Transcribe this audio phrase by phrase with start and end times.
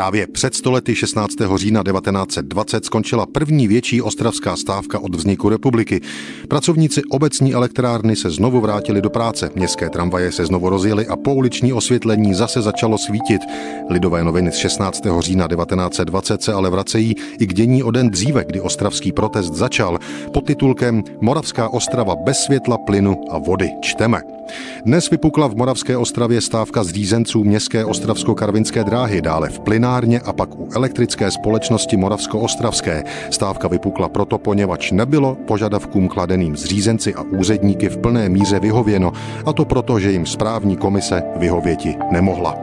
[0.00, 1.34] Právě před stolety 16.
[1.56, 6.00] října 1920 skončila první větší ostravská stávka od vzniku republiky.
[6.48, 11.72] Pracovníci obecní elektrárny se znovu vrátili do práce, městské tramvaje se znovu rozjeli a pouliční
[11.72, 13.42] osvětlení zase začalo svítit.
[13.90, 15.02] Lidové noviny z 16.
[15.18, 19.98] října 1920 se ale vracejí i k dění o den dříve, kdy ostravský protest začal.
[20.32, 23.68] Pod titulkem Moravská Ostrava bez světla, plynu a vody.
[23.80, 24.39] Čteme.
[24.84, 30.58] Dnes vypukla v Moravské Ostravě stávka zřízenců městské ostravsko-karvinské dráhy, dále v plynárně a pak
[30.58, 33.04] u elektrické společnosti Moravsko-Ostravské.
[33.30, 39.12] Stávka vypukla proto, poněvadž nebylo požadavkům kladeným zřízenci a úředníky v plné míře vyhověno,
[39.46, 42.56] a to proto, že jim správní komise vyhověti nemohla.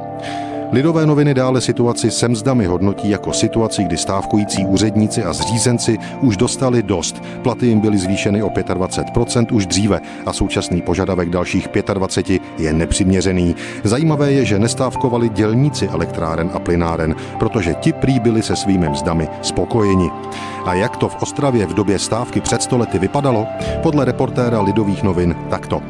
[0.71, 6.37] Lidové noviny dále situaci se mzdami hodnotí jako situaci, kdy stávkující úředníci a zřízenci už
[6.37, 7.23] dostali dost.
[7.43, 13.55] Platy jim byly zvýšeny o 25% už dříve a současný požadavek dalších 25 je nepřiměřený.
[13.83, 19.27] Zajímavé je, že nestávkovali dělníci elektráren a plynáren, protože ti prý byli se svými mzdami
[19.41, 20.09] spokojeni.
[20.65, 23.47] A jak to v Ostravě v době stávky před stolety vypadalo?
[23.83, 25.81] Podle reportéra Lidových novin takto.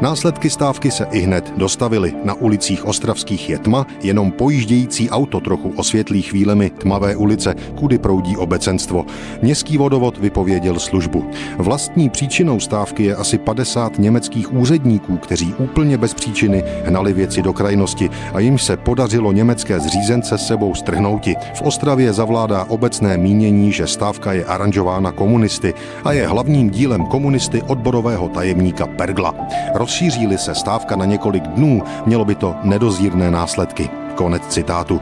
[0.00, 2.14] Následky stávky se i hned dostavily.
[2.24, 8.36] Na ulicích ostravských je tma, jenom pojíždějící auto trochu osvětlí chvílemi tmavé ulice, kudy proudí
[8.36, 9.06] obecenstvo.
[9.42, 11.24] Městský vodovod vypověděl službu.
[11.58, 17.52] Vlastní příčinou stávky je asi 50 německých úředníků, kteří úplně bez příčiny hnali věci do
[17.52, 21.34] krajnosti a jim se podařilo německé zřízence sebou strhnouti.
[21.54, 27.62] V Ostravě zavládá obecné mínění, že stávka je aranžována komunisty a je hlavním dílem komunisty
[27.62, 29.34] odborového tajemníka Pergla.
[29.74, 33.90] Rozšíří-li se stávka na několik dnů, mělo by to nedozírné následky.
[34.22, 35.00] Konec citátu.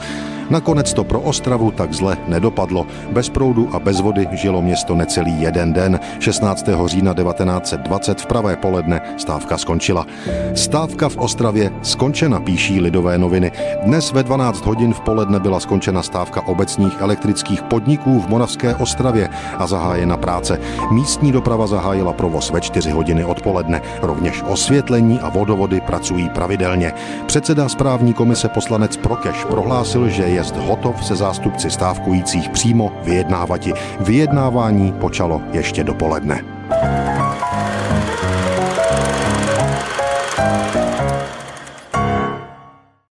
[0.51, 2.87] Nakonec to pro Ostravu tak zle nedopadlo.
[3.11, 6.01] Bez proudu a bez vody žilo město necelý jeden den.
[6.19, 6.67] 16.
[6.87, 10.07] října 1920 v pravé poledne stávka skončila.
[10.55, 13.53] Stávka v Ostravě skončena, píší lidové noviny.
[13.83, 19.29] Dnes ve 12 hodin v poledne byla skončena stávka obecních elektrických podniků v Moravské Ostravě
[19.59, 20.59] a zahájena práce.
[20.91, 23.83] Místní doprava zahájila provoz ve 4 hodiny odpoledne.
[24.03, 26.93] Rovněž osvětlení a vodovody pracují pravidelně.
[27.27, 33.73] Předseda správní komise poslanec Prokeš prohlásil, že je jest hotov se zástupci stávkujících přímo vyjednávati.
[34.01, 36.45] Vyjednávání počalo ještě dopoledne.